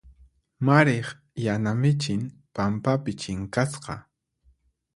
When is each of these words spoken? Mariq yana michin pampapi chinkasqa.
Mariq 0.65 1.07
yana 1.45 1.71
michin 1.81 2.21
pampapi 2.55 3.11
chinkasqa. 3.21 3.95